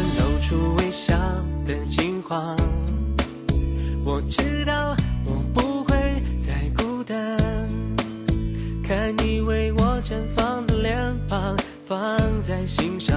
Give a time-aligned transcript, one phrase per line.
[0.00, 1.16] 露出微笑
[1.64, 2.56] 的金黄，
[4.04, 5.94] 我知道我不会
[6.40, 7.38] 再孤单。
[8.82, 10.96] 看你为我绽放的脸
[11.28, 13.16] 庞，放在心上，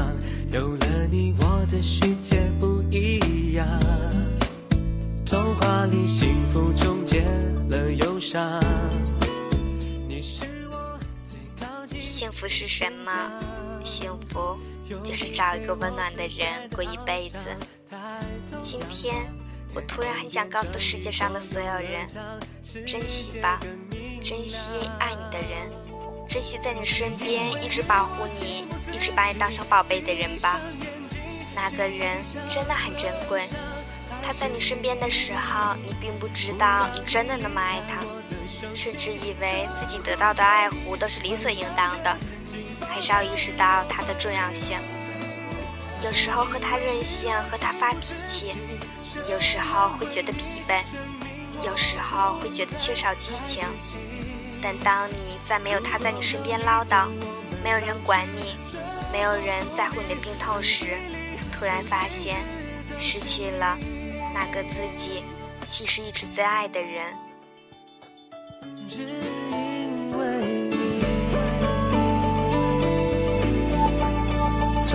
[0.51, 3.67] 有了你，我的世界不一样。
[5.25, 7.21] 童话里幸福终结
[7.69, 8.61] 了忧伤，
[10.07, 12.01] 你是我最靠近。
[12.01, 13.11] 幸福是什么？
[13.83, 14.57] 幸福
[15.03, 17.55] 就是找一个温暖的人过一辈子。
[18.61, 19.15] 今天
[19.75, 22.07] 我突然很想告诉世界上的所有人：
[22.85, 23.59] 珍惜吧，
[24.23, 24.69] 珍惜
[24.99, 25.71] 爱你的人，
[26.29, 30.59] 珍惜在你身边一直保护你、一直把你当成宝贝的人吧。
[31.55, 32.21] 那个人
[32.53, 33.47] 真的很珍贵，
[34.21, 38.01] 他在你身边的时候，你并不知道你真的那么爱他，
[38.75, 42.15] 甚至以为自己得到的爱护都是理所应当的。
[42.97, 44.75] 很少意识到他的重要性。
[46.03, 48.55] 有时候和他任性，和他发脾气；
[49.29, 50.81] 有时候会觉得疲惫，
[51.63, 53.63] 有时候会觉得缺少激情。
[54.63, 57.07] 但当你在没有他在你身边唠叨，
[57.63, 58.57] 没有人管你，
[59.11, 60.97] 没有人在乎你的病痛时，
[61.53, 62.37] 突然发现
[62.99, 63.77] 失去了
[64.33, 65.23] 那个自己
[65.67, 67.13] 其实一直最爱的人。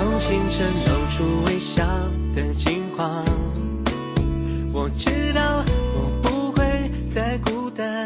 [0.04, 1.86] 从清晨露出微笑
[2.34, 3.24] 的金黄，
[4.72, 5.64] 我知道
[5.94, 6.64] 我不会
[7.08, 8.04] 再孤单。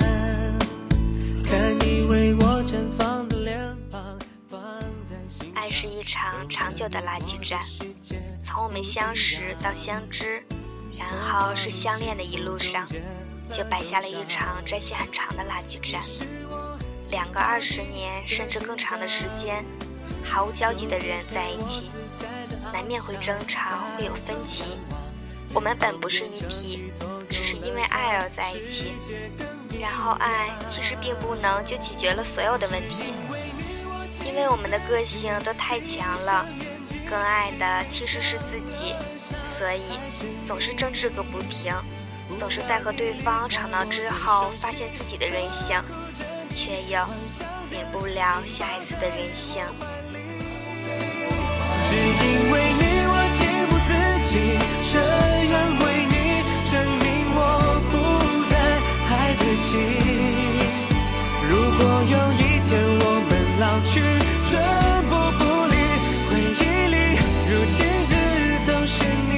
[1.42, 3.58] 看你为我绽放的脸
[3.90, 4.60] 庞，放
[5.06, 7.60] 在心爱是一场长久的拉锯战，
[8.44, 10.42] 从我们相识到相知，
[10.98, 12.86] 然后是相恋的一路上，
[13.48, 16.02] 就摆下了一场战线很长的拉锯战。
[17.10, 19.64] 两个二十年甚至更长的时间。
[20.26, 21.90] 毫无交集的人在一起，
[22.72, 24.64] 难免会争吵，会有分歧。
[25.54, 26.92] 我们本不是一体，
[27.30, 28.92] 只是因为爱而在一起。
[29.80, 33.04] 然后爱其实并不能就解决了所有的问题，
[34.24, 36.46] 因为我们的个性都太强了，
[37.08, 38.94] 更爱的其实是自己，
[39.44, 39.82] 所以
[40.44, 41.74] 总是争执个不停，
[42.36, 45.80] 总是在和对方吵闹之后发现自己的任性，
[46.52, 47.06] 却又
[47.70, 49.62] 免不了下一次的任性。
[51.96, 52.04] 只因
[52.52, 53.40] 为你，我情
[53.70, 53.88] 不自
[54.28, 54.30] 禁
[54.92, 56.14] 这样为你
[56.68, 56.70] 证
[57.00, 57.40] 明我
[57.90, 57.94] 不
[58.50, 58.54] 再
[59.08, 59.64] 孩子气。
[61.48, 62.68] 如果有一天
[63.00, 63.88] 我们老去，
[64.44, 64.52] 寸
[65.08, 65.40] 步不
[65.72, 65.74] 离，
[66.28, 66.30] 回
[66.60, 66.62] 忆
[66.92, 66.94] 里
[67.48, 67.78] 如镜
[68.10, 68.12] 子
[68.66, 68.94] 都是
[69.30, 69.34] 你。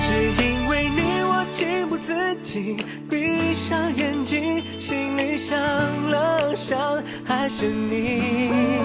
[0.00, 0.06] 只
[0.44, 2.76] 因为你，我情不自禁
[3.10, 8.83] 闭上眼睛，心里想了想，还是你，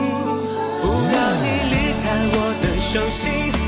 [2.92, 3.59] 手心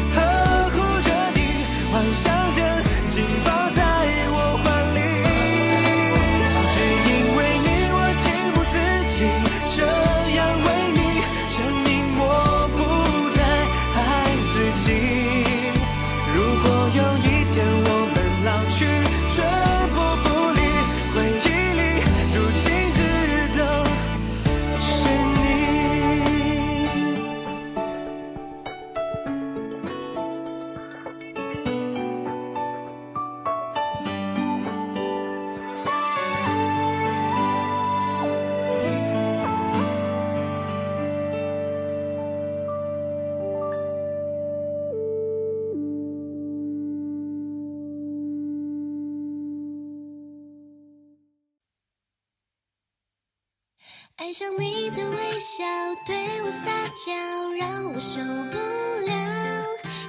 [54.17, 55.63] 爱上你的微笑，
[56.05, 56.71] 对我撒
[57.05, 57.11] 娇，
[57.57, 58.19] 让我受
[58.51, 58.57] 不
[59.07, 59.65] 了。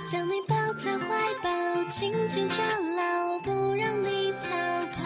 [0.07, 1.07] 将你抱在怀
[1.43, 2.65] 抱，紧紧抓
[2.97, 4.49] 牢，不让你逃
[4.95, 5.03] 跑。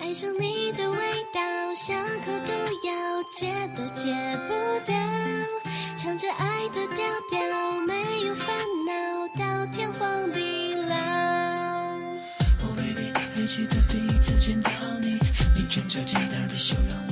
[0.00, 0.98] 爱上你的味
[1.32, 1.40] 道，
[1.74, 2.52] 像颗毒
[2.86, 4.12] 药，戒都戒
[4.48, 4.52] 不
[4.84, 4.96] 掉。
[5.96, 7.94] 唱着爱的调调，没
[8.26, 10.96] 有烦恼，到天荒地老。
[12.66, 14.70] Oh baby，还记得第一次见到
[15.00, 15.18] 你，
[15.56, 17.11] 你卷着简单的手让我觉得好美丽。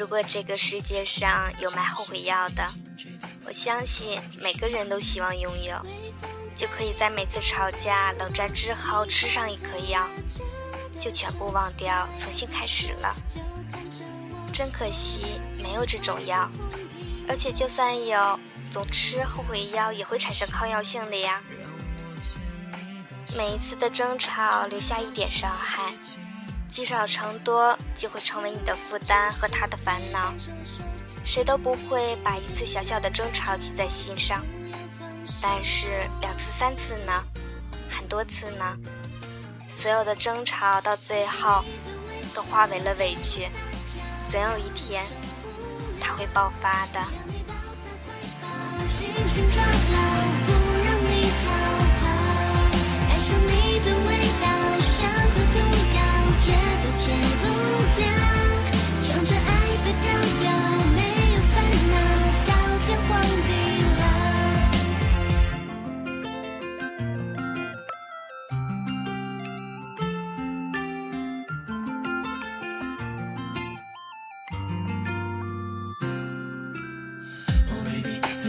[0.00, 2.66] 如果这个世界上有卖后悔药的，
[3.44, 5.76] 我相信每个人都希望拥有，
[6.56, 10.08] 就可以在每次吵架、冷战之后吃上一颗药，
[10.98, 13.14] 就全部忘掉，重新开始了。
[14.54, 16.48] 真可惜，没有这种药，
[17.28, 21.42] 而且就算有，总吃后悔药也会产生抗药性的呀。
[23.36, 25.92] 每一次的争吵留下一点伤害。
[26.70, 30.32] 积少成多，就会成为你的负担和他的烦恼。
[31.24, 34.44] 谁都不会把一次小小的争吵记在心上，
[35.42, 35.86] 但是
[36.20, 37.12] 两次、三次呢？
[37.90, 38.76] 很多次呢？
[39.68, 41.62] 所有的争吵到最后
[42.34, 43.48] 都化为了委屈，
[44.26, 45.04] 总有一天
[46.00, 47.00] 他会爆发的。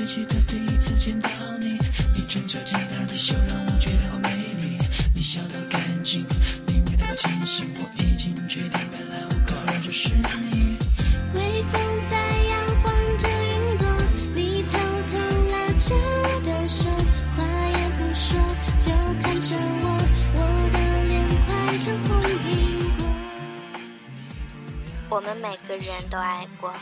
[0.05, 1.77] 记得第一次见到你，
[2.13, 4.77] 你嘴角简单的笑让我觉得好美丽。
[5.13, 6.25] 你笑得干净，
[6.65, 10.75] 你味道的清新，我已经决定未来我靠的就是你。
[11.33, 12.17] 微风在
[12.49, 12.53] 摇
[12.83, 13.87] 晃着云朵，
[14.33, 15.17] 你偷偷
[15.51, 16.89] 拉着我的手，
[17.35, 18.27] 话也不说
[18.79, 19.85] 就看着我，
[20.35, 20.39] 我
[20.71, 20.77] 的
[21.07, 21.13] 脸
[21.45, 22.09] 快成红
[22.41, 22.49] 苹
[22.97, 23.07] 果。
[25.09, 26.73] 我们每个人都爱过，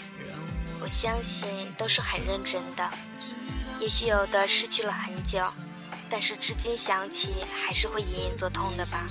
[0.80, 2.90] 我相信都是很认真的。
[3.80, 5.42] 也许有的失去了很久，
[6.10, 9.06] 但是至今想起还是会隐隐作痛的吧。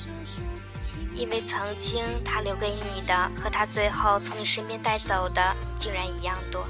[1.14, 6.68] 因为曾经他留给你的和他最后从你身边带走的竟然一样多，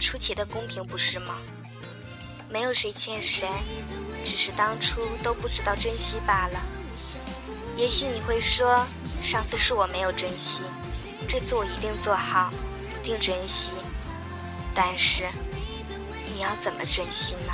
[0.00, 1.36] 出奇的公平不是吗？
[2.50, 3.48] 没有谁欠谁，
[4.24, 6.60] 只是当初都不知道珍惜罢了。
[7.76, 8.84] 也许你会说，
[9.22, 10.62] 上次是我没有珍惜，
[11.28, 12.50] 这次我一定做好，
[12.90, 13.70] 一定珍惜。
[14.74, 15.24] 但是。
[16.34, 17.52] 你要怎么珍惜呢？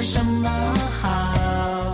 [0.00, 0.48] 什么
[1.00, 1.92] 好？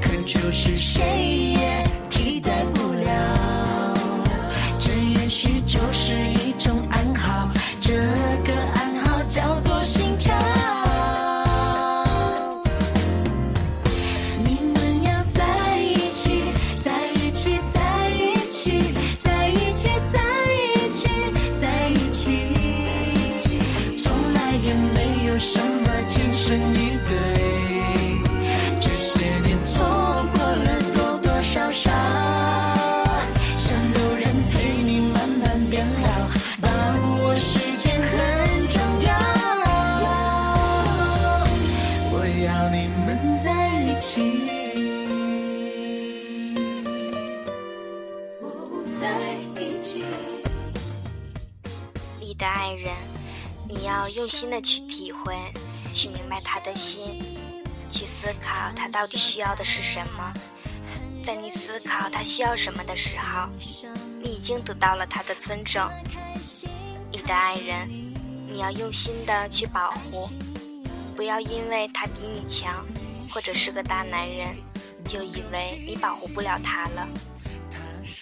[0.00, 3.94] 可就是谁也替代不了。
[4.78, 7.92] 这也许就是一种暗号，这
[8.44, 10.34] 个暗号叫做心跳。
[14.44, 18.80] 你们要在一起，在一起，在一起，
[19.18, 20.20] 在一起，在
[20.52, 21.08] 一起，
[21.54, 23.58] 在一起，
[23.98, 25.07] 从来也没。
[25.28, 27.37] 有什么天生一对？
[53.68, 55.36] 你要用心的去体会，
[55.92, 57.22] 去明白他的心，
[57.90, 60.32] 去思考他到底需要的是什么。
[61.22, 63.46] 在你思考他需要什么的时候，
[64.22, 65.82] 你已经得到了他的尊重。
[67.12, 67.86] 你的爱人，
[68.50, 70.30] 你要用心的去保护，
[71.14, 72.86] 不要因为他比你强，
[73.30, 74.56] 或者是个大男人，
[75.04, 77.06] 就以为你保护不了他了。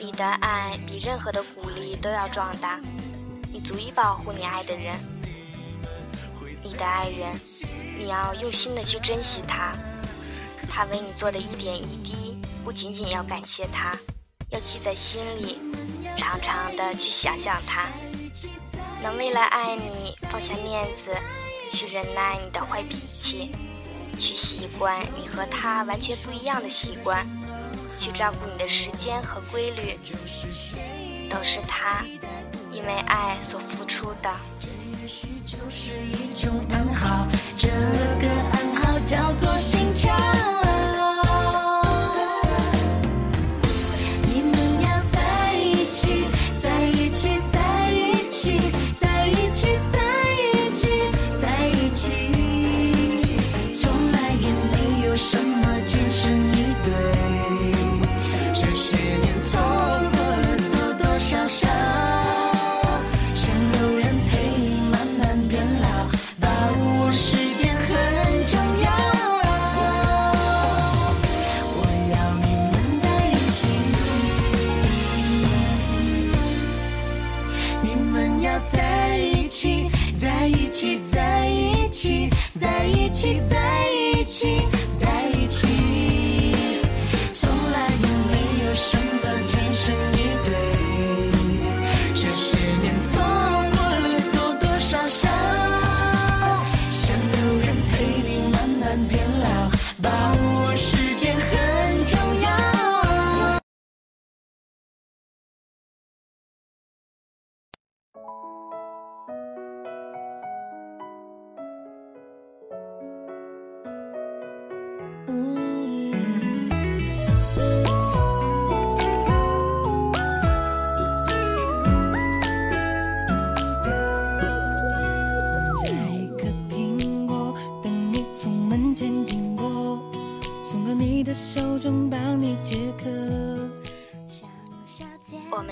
[0.00, 2.80] 你的爱比任何的鼓励都要壮大，
[3.52, 4.96] 你足以保护你爱的人。
[6.66, 7.32] 你的爱人，
[7.96, 9.72] 你要用心的去珍惜他，
[10.68, 13.96] 他为你做的一点一滴，不仅仅要感谢他，
[14.50, 15.60] 要记在心里，
[16.16, 17.86] 常常的去想想他。
[19.00, 21.16] 能为了爱你放下面子，
[21.70, 23.52] 去忍耐你的坏脾气，
[24.18, 27.24] 去习惯你和他完全不一样的习惯。
[27.96, 29.96] 去照顾你的时间和规律，
[31.30, 32.04] 都是他
[32.70, 34.30] 因为爱所付出的。
[36.46, 36.75] 就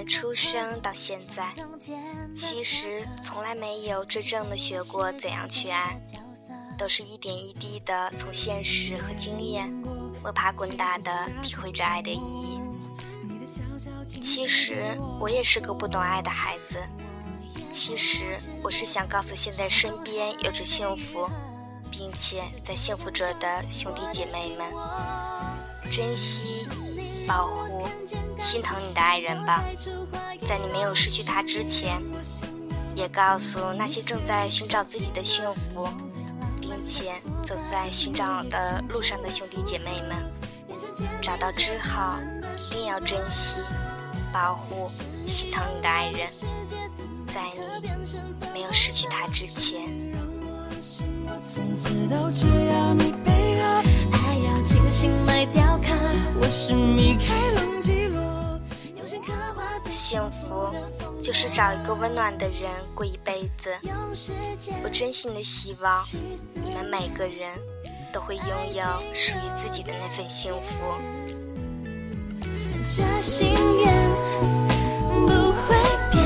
[0.06, 1.52] 出生到现在，
[2.34, 6.00] 其实从来没有真正的学过怎样去爱，
[6.78, 9.70] 都是一点一滴的从现实和经验
[10.22, 12.60] 摸爬滚打的体会着爱的意义。
[14.22, 16.78] 其实我也是个不懂爱的孩子，
[17.70, 21.28] 其实我是想告诉现在身边有着幸福，
[21.90, 24.72] 并且在幸福着的兄弟姐妹们，
[25.90, 26.66] 珍惜、
[27.26, 27.86] 保护、
[28.44, 29.64] 心疼你的爱人吧，
[30.46, 31.98] 在你没有失去他之前，
[32.94, 35.88] 也告诉那些正在寻找自己的幸福，
[36.60, 40.30] 并且走在寻找的路上的兄弟姐妹们，
[41.22, 42.18] 找到之后
[42.58, 43.56] 一定要珍惜、
[44.30, 44.90] 保护、
[45.26, 46.28] 心疼你的爱人，
[47.26, 47.40] 在
[48.42, 49.80] 你没有失去他之前。
[51.42, 53.82] 从此都只要你配合，
[54.12, 55.94] 爱要精心来雕刻。
[56.38, 57.63] 我是米开朗，
[59.94, 60.74] 幸福
[61.22, 63.70] 就是找一个温暖的人过一辈子。
[64.82, 66.04] 我真心的希望
[66.64, 67.56] 你们每个人
[68.12, 68.82] 都会拥有
[69.14, 70.68] 属于自己的那份幸福。
[72.88, 73.46] 这心
[73.84, 74.10] 愿
[75.08, 75.28] 不
[75.62, 75.76] 会
[76.10, 76.24] 变，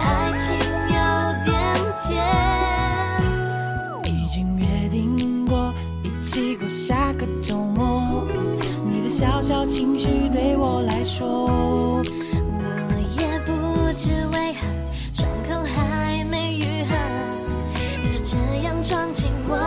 [0.00, 0.52] 爱情
[0.88, 0.98] 有
[1.44, 1.54] 点
[2.02, 2.10] 甜。
[4.04, 5.72] 已经约定过，
[6.02, 8.26] 一起过下个周末。
[8.84, 12.02] 你的小小情绪对我来说，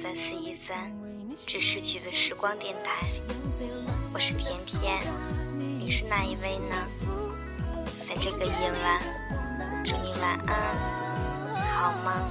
[0.00, 0.92] 三四一三，
[1.44, 3.04] 致逝去的时光电台，
[4.14, 4.96] 我是甜甜，
[5.58, 6.76] 你是哪一位呢？
[8.04, 8.52] 在这个夜
[8.84, 10.76] 晚，祝你晚安，
[11.74, 12.22] 好吗？